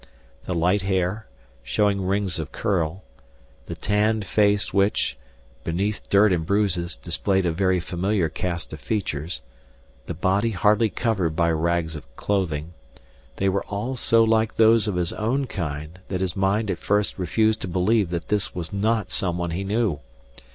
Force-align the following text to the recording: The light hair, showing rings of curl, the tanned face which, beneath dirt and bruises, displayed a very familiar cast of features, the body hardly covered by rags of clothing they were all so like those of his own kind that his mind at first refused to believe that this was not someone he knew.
The 0.45 0.55
light 0.55 0.81
hair, 0.81 1.27
showing 1.61 2.03
rings 2.07 2.39
of 2.39 2.51
curl, 2.51 3.03
the 3.67 3.75
tanned 3.75 4.25
face 4.25 4.73
which, 4.73 5.15
beneath 5.63 6.09
dirt 6.09 6.33
and 6.33 6.43
bruises, 6.43 6.95
displayed 6.97 7.45
a 7.45 7.51
very 7.51 7.79
familiar 7.79 8.27
cast 8.27 8.73
of 8.73 8.79
features, 8.79 9.43
the 10.07 10.15
body 10.15 10.49
hardly 10.49 10.89
covered 10.89 11.35
by 11.35 11.51
rags 11.51 11.95
of 11.95 12.15
clothing 12.15 12.73
they 13.35 13.47
were 13.47 13.63
all 13.65 13.95
so 13.95 14.23
like 14.23 14.55
those 14.55 14.87
of 14.87 14.95
his 14.95 15.13
own 15.13 15.45
kind 15.45 15.99
that 16.07 16.21
his 16.21 16.35
mind 16.35 16.71
at 16.71 16.79
first 16.79 17.19
refused 17.19 17.61
to 17.61 17.67
believe 17.67 18.09
that 18.09 18.29
this 18.29 18.55
was 18.55 18.73
not 18.73 19.11
someone 19.11 19.51
he 19.51 19.63
knew. 19.63 19.99